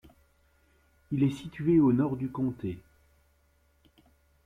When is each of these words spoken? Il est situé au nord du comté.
Il 1.11 1.21
est 1.21 1.29
situé 1.29 1.79
au 1.79 1.93
nord 1.93 2.17
du 2.17 2.27
comté. 2.27 2.79